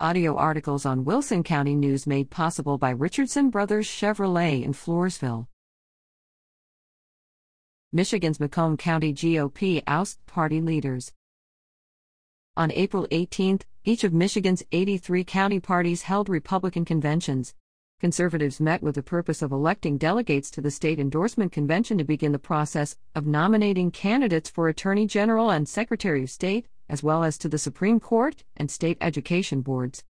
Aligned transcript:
Audio 0.00 0.34
articles 0.34 0.84
on 0.84 1.04
Wilson 1.04 1.44
County 1.44 1.76
News 1.76 2.04
made 2.04 2.28
possible 2.28 2.78
by 2.78 2.90
Richardson 2.90 3.48
Brothers 3.48 3.86
Chevrolet 3.86 4.64
in 4.64 4.72
Floresville. 4.72 5.46
Michigan's 7.92 8.40
Macomb 8.40 8.76
County 8.76 9.14
GOP 9.14 9.84
ousts 9.86 10.18
party 10.26 10.60
leaders. 10.60 11.12
On 12.56 12.72
April 12.72 13.06
18, 13.12 13.60
each 13.84 14.02
of 14.02 14.12
Michigan's 14.12 14.64
83 14.72 15.22
county 15.22 15.60
parties 15.60 16.02
held 16.02 16.28
Republican 16.28 16.84
conventions. 16.84 17.54
Conservatives 18.00 18.60
met 18.60 18.82
with 18.82 18.96
the 18.96 19.02
purpose 19.02 19.42
of 19.42 19.52
electing 19.52 19.96
delegates 19.96 20.50
to 20.50 20.60
the 20.60 20.72
state 20.72 20.98
endorsement 20.98 21.52
convention 21.52 21.98
to 21.98 22.04
begin 22.04 22.32
the 22.32 22.38
process 22.40 22.96
of 23.14 23.28
nominating 23.28 23.92
candidates 23.92 24.50
for 24.50 24.66
Attorney 24.66 25.06
General 25.06 25.50
and 25.50 25.68
Secretary 25.68 26.24
of 26.24 26.30
State, 26.30 26.66
as 26.88 27.02
well 27.02 27.24
as 27.24 27.38
to 27.38 27.48
the 27.48 27.58
Supreme 27.58 28.00
Court 28.00 28.44
and 28.56 28.70
state 28.70 28.98
education 29.00 29.60
boards. 29.60 30.04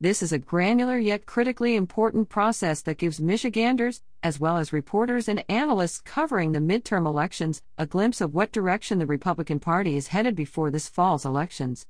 This 0.00 0.22
is 0.22 0.32
a 0.32 0.38
granular 0.38 0.96
yet 0.96 1.26
critically 1.26 1.74
important 1.74 2.28
process 2.28 2.82
that 2.82 2.98
gives 2.98 3.20
Michiganders, 3.20 4.00
as 4.22 4.38
well 4.38 4.56
as 4.56 4.72
reporters 4.72 5.28
and 5.28 5.44
analysts 5.48 6.00
covering 6.00 6.52
the 6.52 6.60
midterm 6.60 7.04
elections, 7.04 7.62
a 7.76 7.86
glimpse 7.86 8.20
of 8.20 8.32
what 8.32 8.52
direction 8.52 9.00
the 9.00 9.06
Republican 9.06 9.58
Party 9.58 9.96
is 9.96 10.08
headed 10.08 10.36
before 10.36 10.70
this 10.70 10.88
fall's 10.88 11.24
elections. 11.24 11.86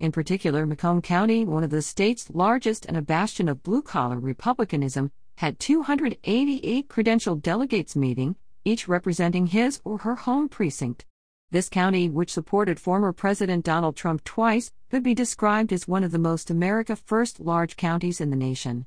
In 0.00 0.10
particular, 0.10 0.66
Macomb 0.66 1.00
County, 1.00 1.44
one 1.44 1.62
of 1.62 1.70
the 1.70 1.82
state's 1.82 2.28
largest 2.30 2.84
and 2.84 2.96
a 2.96 3.02
bastion 3.02 3.48
of 3.48 3.62
blue 3.62 3.80
collar 3.80 4.18
Republicanism, 4.18 5.12
had 5.36 5.60
288 5.60 6.88
credentialed 6.88 7.42
delegates 7.42 7.94
meeting, 7.94 8.34
each 8.64 8.88
representing 8.88 9.46
his 9.46 9.80
or 9.84 9.98
her 9.98 10.16
home 10.16 10.48
precinct. 10.48 11.06
This 11.56 11.70
county, 11.70 12.10
which 12.10 12.34
supported 12.34 12.78
former 12.78 13.14
President 13.14 13.64
Donald 13.64 13.96
Trump 13.96 14.22
twice, 14.24 14.74
could 14.90 15.02
be 15.02 15.14
described 15.14 15.72
as 15.72 15.88
one 15.88 16.04
of 16.04 16.12
the 16.12 16.18
most 16.18 16.50
America 16.50 16.94
First 16.94 17.40
large 17.40 17.78
counties 17.78 18.20
in 18.20 18.28
the 18.28 18.36
nation. 18.36 18.84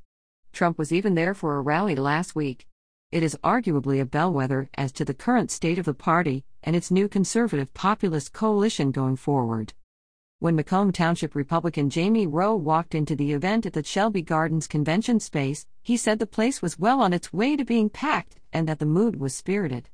Trump 0.53 0.77
was 0.77 0.91
even 0.91 1.15
there 1.15 1.33
for 1.33 1.55
a 1.55 1.61
rally 1.61 1.95
last 1.95 2.35
week. 2.35 2.67
It 3.11 3.23
is 3.23 3.35
arguably 3.43 3.99
a 3.99 4.05
bellwether 4.05 4.69
as 4.75 4.91
to 4.91 5.03
the 5.03 5.15
current 5.15 5.49
state 5.49 5.79
of 5.79 5.85
the 5.85 5.95
party 5.95 6.45
and 6.61 6.75
its 6.75 6.91
new 6.91 7.07
conservative 7.09 7.73
populist 7.73 8.33
coalition 8.33 8.91
going 8.91 9.15
forward. 9.15 9.73
When 10.37 10.55
Macomb 10.55 10.91
Township 10.91 11.33
Republican 11.33 11.89
Jamie 11.89 12.27
Rowe 12.27 12.55
walked 12.55 12.93
into 12.93 13.15
the 13.15 13.31
event 13.31 13.65
at 13.65 13.73
the 13.73 13.83
Shelby 13.83 14.21
Gardens 14.21 14.67
convention 14.67 15.19
space, 15.19 15.65
he 15.81 15.97
said 15.97 16.19
the 16.19 16.27
place 16.27 16.61
was 16.61 16.77
well 16.77 17.01
on 17.01 17.13
its 17.13 17.33
way 17.33 17.55
to 17.55 17.65
being 17.65 17.89
packed 17.89 18.35
and 18.53 18.69
that 18.69 18.77
the 18.77 18.85
mood 18.85 19.19
was 19.19 19.33
spirited. 19.33 19.89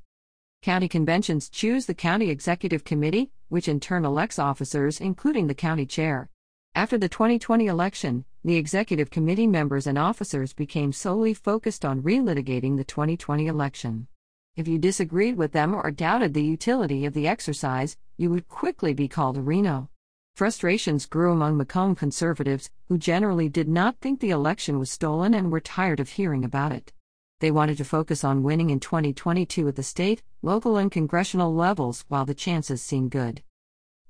County 0.66 0.88
conventions 0.88 1.48
choose 1.48 1.86
the 1.86 1.94
county 1.94 2.32
executive 2.32 2.84
committee, 2.84 3.30
which 3.50 3.68
in 3.68 3.80
turn 3.80 4.04
elects 4.04 4.40
officers, 4.40 5.00
including 5.00 5.46
the 5.46 5.54
county 5.54 5.86
chair. 5.86 6.28
After 6.74 6.98
the 6.98 7.08
2020 7.08 7.68
election, 7.68 8.26
the 8.44 8.56
executive 8.56 9.12
committee 9.12 9.46
members 9.46 9.86
and 9.86 9.96
officers 9.96 10.54
became 10.54 10.92
solely 10.92 11.36
focused 11.36 11.86
on 11.86 12.02
relitigating 12.02 12.78
the 12.78 12.84
2020 12.84 13.46
election. 13.46 14.08
If 14.56 14.68
you 14.68 14.80
disagreed 14.80 15.38
with 15.38 15.52
them 15.52 15.76
or 15.76 15.92
doubted 15.92 16.34
the 16.34 16.44
utility 16.44 17.06
of 17.06 17.14
the 17.14 17.28
exercise, 17.28 17.96
you 18.18 18.32
would 18.32 18.48
quickly 18.48 18.96
be 18.96 19.08
called 19.08 19.38
a 19.38 19.44
RINO. 19.44 19.90
Frustrations 20.36 21.06
grew 21.06 21.32
among 21.32 21.58
Macomb 21.58 21.94
conservatives, 21.94 22.72
who 22.88 22.98
generally 22.98 23.50
did 23.50 23.70
not 23.70 24.00
think 24.00 24.20
the 24.20 24.32
election 24.32 24.80
was 24.80 24.90
stolen 24.90 25.36
and 25.36 25.52
were 25.52 25.60
tired 25.60 26.00
of 26.00 26.10
hearing 26.10 26.44
about 26.44 26.72
it. 26.72 26.92
They 27.42 27.52
wanted 27.52 27.78
to 27.80 27.86
focus 27.86 28.24
on 28.24 28.44
winning 28.44 28.70
in 28.70 28.80
2022 28.80 29.68
at 29.68 29.76
the 29.76 29.84
state, 29.84 30.24
local, 30.42 30.78
and 30.78 30.90
congressional 30.90 31.54
levels 31.54 32.06
while 32.08 32.26
the 32.26 32.34
chances 32.34 32.82
seemed 32.82 33.12
good. 33.12 33.44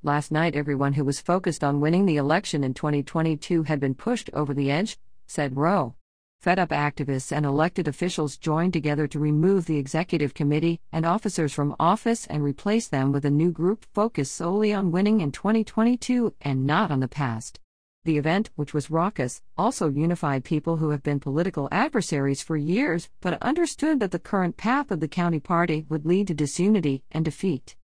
Last 0.03 0.31
night, 0.31 0.55
everyone 0.55 0.93
who 0.93 1.03
was 1.03 1.19
focused 1.19 1.63
on 1.63 1.81
winning 1.81 2.05
the 2.05 2.17
election 2.17 2.63
in 2.63 2.75
2022 2.75 3.63
had 3.63 3.79
been 3.79 3.95
pushed 3.95 4.29
over 4.33 4.53
the 4.53 4.69
edge, 4.69 4.99
said 5.25 5.57
Rowe. 5.57 5.95
Fed 6.39 6.59
up 6.59 6.69
activists 6.69 7.31
and 7.31 7.47
elected 7.47 7.87
officials 7.87 8.37
joined 8.37 8.73
together 8.73 9.07
to 9.07 9.17
remove 9.17 9.65
the 9.65 9.79
executive 9.79 10.35
committee 10.35 10.79
and 10.91 11.03
officers 11.03 11.51
from 11.51 11.75
office 11.79 12.27
and 12.27 12.43
replace 12.43 12.87
them 12.87 13.11
with 13.11 13.25
a 13.25 13.31
new 13.31 13.51
group 13.51 13.87
focused 13.95 14.35
solely 14.35 14.71
on 14.71 14.91
winning 14.91 15.21
in 15.21 15.31
2022 15.31 16.35
and 16.41 16.67
not 16.67 16.91
on 16.91 16.99
the 16.99 17.07
past. 17.07 17.59
The 18.05 18.19
event, 18.19 18.51
which 18.55 18.71
was 18.71 18.91
raucous, 18.91 19.41
also 19.57 19.89
unified 19.89 20.43
people 20.43 20.77
who 20.77 20.91
have 20.91 21.01
been 21.01 21.19
political 21.19 21.67
adversaries 21.71 22.43
for 22.43 22.55
years 22.55 23.09
but 23.19 23.41
understood 23.41 23.99
that 23.99 24.11
the 24.11 24.19
current 24.19 24.57
path 24.57 24.91
of 24.91 24.99
the 24.99 25.07
county 25.07 25.39
party 25.39 25.87
would 25.89 26.05
lead 26.05 26.27
to 26.27 26.35
disunity 26.35 27.03
and 27.11 27.25
defeat. 27.25 27.75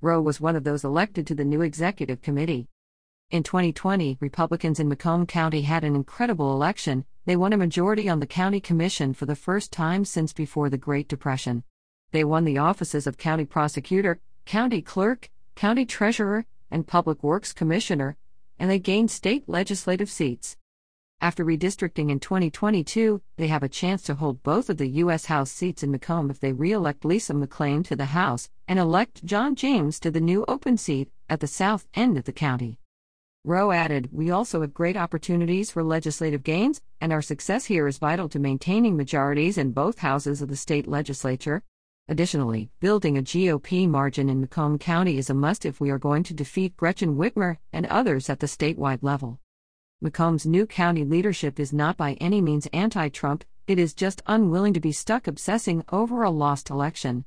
Rowe 0.00 0.20
was 0.20 0.40
one 0.40 0.56
of 0.56 0.64
those 0.64 0.82
elected 0.82 1.28
to 1.28 1.36
the 1.36 1.44
new 1.44 1.62
executive 1.62 2.20
committee. 2.22 2.66
In 3.30 3.44
2020, 3.44 4.18
Republicans 4.18 4.80
in 4.80 4.88
Macomb 4.88 5.26
County 5.26 5.62
had 5.62 5.84
an 5.84 5.94
incredible 5.94 6.52
election, 6.52 7.04
they 7.24 7.36
won 7.36 7.52
a 7.52 7.56
majority 7.56 8.08
on 8.08 8.18
the 8.18 8.26
county 8.26 8.60
commission 8.60 9.14
for 9.14 9.26
the 9.26 9.36
first 9.36 9.70
time 9.70 10.04
since 10.04 10.32
before 10.32 10.70
the 10.70 10.76
Great 10.76 11.06
Depression. 11.06 11.62
They 12.10 12.24
won 12.24 12.44
the 12.44 12.58
offices 12.58 13.06
of 13.06 13.16
county 13.16 13.44
prosecutor, 13.44 14.18
county 14.44 14.82
clerk, 14.82 15.30
county 15.54 15.86
treasurer, 15.86 16.46
and 16.68 16.84
public 16.84 17.22
works 17.22 17.52
commissioner, 17.52 18.16
and 18.62 18.70
they 18.70 18.78
gained 18.78 19.10
state 19.10 19.42
legislative 19.48 20.08
seats. 20.08 20.56
After 21.20 21.44
redistricting 21.44 22.12
in 22.12 22.20
2022, 22.20 23.20
they 23.36 23.48
have 23.48 23.64
a 23.64 23.68
chance 23.68 24.02
to 24.04 24.14
hold 24.14 24.44
both 24.44 24.70
of 24.70 24.76
the 24.76 24.88
U.S. 24.88 25.24
House 25.24 25.50
seats 25.50 25.82
in 25.82 25.90
Macomb 25.90 26.30
if 26.30 26.38
they 26.38 26.52
re 26.52 26.70
elect 26.70 27.04
Lisa 27.04 27.32
McClain 27.32 27.84
to 27.86 27.96
the 27.96 28.04
House 28.04 28.48
and 28.68 28.78
elect 28.78 29.24
John 29.24 29.56
James 29.56 29.98
to 29.98 30.12
the 30.12 30.20
new 30.20 30.44
open 30.46 30.76
seat 30.76 31.10
at 31.28 31.40
the 31.40 31.48
south 31.48 31.88
end 31.94 32.16
of 32.16 32.22
the 32.22 32.32
county. 32.32 32.78
Rowe 33.44 33.72
added, 33.72 34.10
We 34.12 34.30
also 34.30 34.60
have 34.60 34.72
great 34.72 34.96
opportunities 34.96 35.72
for 35.72 35.82
legislative 35.82 36.44
gains, 36.44 36.80
and 37.00 37.12
our 37.12 37.20
success 37.20 37.64
here 37.64 37.88
is 37.88 37.98
vital 37.98 38.28
to 38.28 38.38
maintaining 38.38 38.96
majorities 38.96 39.58
in 39.58 39.72
both 39.72 39.98
houses 39.98 40.40
of 40.40 40.48
the 40.48 40.54
state 40.54 40.86
legislature. 40.86 41.64
Additionally, 42.12 42.68
building 42.78 43.16
a 43.16 43.22
GOP 43.22 43.88
margin 43.88 44.28
in 44.28 44.38
Macomb 44.38 44.78
County 44.78 45.16
is 45.16 45.30
a 45.30 45.34
must 45.34 45.64
if 45.64 45.80
we 45.80 45.88
are 45.88 45.98
going 45.98 46.22
to 46.24 46.34
defeat 46.34 46.76
Gretchen 46.76 47.16
Whitmer 47.16 47.56
and 47.72 47.86
others 47.86 48.28
at 48.28 48.38
the 48.38 48.46
statewide 48.46 48.98
level. 49.00 49.40
Macomb's 50.02 50.44
new 50.44 50.66
county 50.66 51.06
leadership 51.06 51.58
is 51.58 51.72
not 51.72 51.96
by 51.96 52.12
any 52.20 52.42
means 52.42 52.68
anti 52.70 53.08
Trump, 53.08 53.46
it 53.66 53.78
is 53.78 53.94
just 53.94 54.20
unwilling 54.26 54.74
to 54.74 54.78
be 54.78 54.92
stuck 54.92 55.26
obsessing 55.26 55.84
over 55.90 56.22
a 56.22 56.28
lost 56.28 56.68
election. 56.68 57.24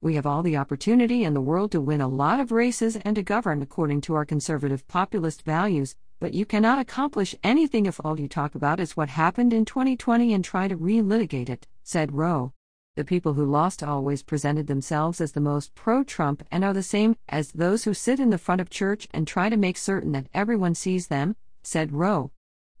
We 0.00 0.14
have 0.14 0.24
all 0.24 0.42
the 0.42 0.56
opportunity 0.56 1.22
in 1.22 1.34
the 1.34 1.42
world 1.42 1.70
to 1.72 1.82
win 1.82 2.00
a 2.00 2.08
lot 2.08 2.40
of 2.40 2.50
races 2.50 2.96
and 2.96 3.16
to 3.16 3.22
govern 3.22 3.60
according 3.60 4.00
to 4.02 4.14
our 4.14 4.24
conservative 4.24 4.88
populist 4.88 5.42
values, 5.42 5.96
but 6.18 6.32
you 6.32 6.46
cannot 6.46 6.78
accomplish 6.78 7.34
anything 7.44 7.84
if 7.84 8.00
all 8.02 8.18
you 8.18 8.28
talk 8.28 8.54
about 8.54 8.80
is 8.80 8.96
what 8.96 9.10
happened 9.10 9.52
in 9.52 9.66
2020 9.66 10.32
and 10.32 10.42
try 10.42 10.66
to 10.66 10.78
relitigate 10.78 11.50
it, 11.50 11.66
said 11.82 12.14
Rowe. 12.14 12.54
The 12.96 13.04
people 13.04 13.34
who 13.34 13.44
lost 13.44 13.82
always 13.82 14.22
presented 14.22 14.68
themselves 14.68 15.20
as 15.20 15.32
the 15.32 15.40
most 15.40 15.74
pro 15.74 16.04
Trump 16.04 16.46
and 16.52 16.62
are 16.62 16.72
the 16.72 16.80
same 16.80 17.16
as 17.28 17.50
those 17.50 17.82
who 17.82 17.92
sit 17.92 18.20
in 18.20 18.30
the 18.30 18.38
front 18.38 18.60
of 18.60 18.70
church 18.70 19.08
and 19.12 19.26
try 19.26 19.48
to 19.48 19.56
make 19.56 19.76
certain 19.76 20.12
that 20.12 20.28
everyone 20.32 20.76
sees 20.76 21.08
them, 21.08 21.34
said 21.64 21.92
Roe. 21.92 22.30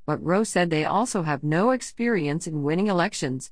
But 0.06 0.22
Roe 0.22 0.44
said 0.44 0.70
they 0.70 0.84
also 0.84 1.22
have 1.22 1.42
no 1.42 1.72
experience 1.72 2.46
in 2.46 2.62
winning 2.62 2.86
elections. 2.86 3.50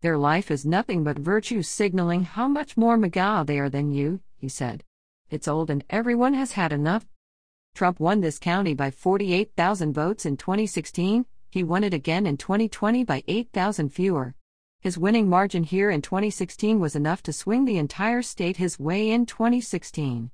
Their 0.00 0.16
life 0.16 0.50
is 0.50 0.64
nothing 0.64 1.04
but 1.04 1.18
virtue 1.18 1.60
signaling 1.60 2.22
how 2.22 2.48
much 2.48 2.78
more 2.78 2.96
MAGA 2.96 3.44
they 3.46 3.58
are 3.58 3.68
than 3.68 3.92
you, 3.92 4.20
he 4.38 4.48
said. 4.48 4.84
It's 5.28 5.48
old 5.48 5.68
and 5.68 5.84
everyone 5.90 6.32
has 6.32 6.52
had 6.52 6.72
enough. 6.72 7.06
Trump 7.74 8.00
won 8.00 8.22
this 8.22 8.38
county 8.38 8.72
by 8.72 8.90
48,000 8.90 9.92
votes 9.92 10.24
in 10.24 10.38
2016, 10.38 11.26
he 11.50 11.62
won 11.62 11.84
it 11.84 11.92
again 11.92 12.24
in 12.24 12.38
2020 12.38 13.04
by 13.04 13.22
8,000 13.28 13.90
fewer. 13.90 14.34
His 14.80 14.96
winning 14.96 15.28
margin 15.28 15.64
here 15.64 15.90
in 15.90 16.00
2016 16.00 16.80
was 16.80 16.96
enough 16.96 17.22
to 17.24 17.34
swing 17.34 17.66
the 17.66 17.76
entire 17.76 18.22
state 18.22 18.56
his 18.56 18.78
way 18.78 19.10
in 19.10 19.26
2016. 19.26 20.30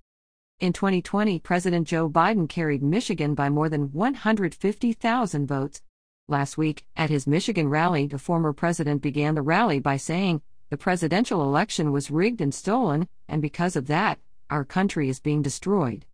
In 0.60 0.72
2020, 0.72 1.40
President 1.40 1.88
Joe 1.88 2.08
Biden 2.08 2.48
carried 2.48 2.80
Michigan 2.80 3.34
by 3.34 3.50
more 3.50 3.68
than 3.68 3.92
150,000 3.92 5.46
votes, 5.46 5.82
Last 6.28 6.58
week, 6.58 6.84
at 6.96 7.10
his 7.10 7.26
Michigan 7.26 7.69
rally, 7.69 8.06
the 8.06 8.19
former 8.19 8.52
president 8.52 9.00
began 9.00 9.37
the 9.37 9.43
rally 9.43 9.78
by 9.78 9.96
saying, 9.96 10.43
The 10.70 10.76
presidential 10.76 11.42
election 11.42 11.92
was 11.92 12.10
rigged 12.10 12.40
and 12.40 12.52
stolen, 12.52 13.08
and 13.28 13.40
because 13.40 13.76
of 13.76 13.87
that, 13.87 14.19
our 14.50 14.64
country 14.64 15.08
is 15.08 15.20
being 15.20 15.42
destroyed. 15.42 16.04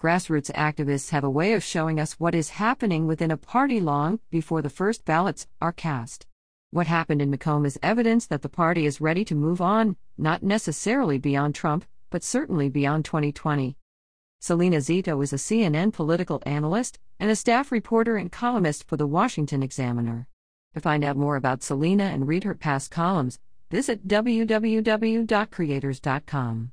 Grassroots 0.00 0.50
activists 0.52 1.10
have 1.10 1.22
a 1.22 1.30
way 1.30 1.52
of 1.52 1.62
showing 1.62 2.00
us 2.00 2.18
what 2.20 2.34
is 2.34 2.50
happening 2.50 3.06
within 3.06 3.30
a 3.30 3.36
party 3.36 3.80
long 3.80 4.18
before 4.30 4.60
the 4.60 4.70
first 4.70 5.04
ballots 5.04 5.46
are 5.60 5.72
cast. 5.72 6.26
What 6.74 6.88
happened 6.88 7.22
in 7.22 7.30
Macomb 7.30 7.64
is 7.66 7.78
evidence 7.84 8.26
that 8.26 8.42
the 8.42 8.48
party 8.48 8.84
is 8.84 9.00
ready 9.00 9.24
to 9.26 9.36
move 9.36 9.60
on, 9.60 9.94
not 10.18 10.42
necessarily 10.42 11.18
beyond 11.18 11.54
Trump, 11.54 11.84
but 12.10 12.24
certainly 12.24 12.68
beyond 12.68 13.04
2020. 13.04 13.76
Selena 14.40 14.78
Zito 14.78 15.22
is 15.22 15.32
a 15.32 15.36
CNN 15.36 15.92
political 15.92 16.42
analyst 16.44 16.98
and 17.20 17.30
a 17.30 17.36
staff 17.36 17.70
reporter 17.70 18.16
and 18.16 18.32
columnist 18.32 18.88
for 18.88 18.96
the 18.96 19.06
Washington 19.06 19.62
Examiner. 19.62 20.26
To 20.74 20.80
find 20.80 21.04
out 21.04 21.16
more 21.16 21.36
about 21.36 21.62
Selena 21.62 22.06
and 22.06 22.26
read 22.26 22.42
her 22.42 22.56
past 22.56 22.90
columns, 22.90 23.38
visit 23.70 24.08
www.creators.com. 24.08 26.72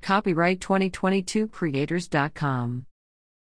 Copyright 0.00 0.62
2022 0.62 1.48
Creators.com. 1.48 2.86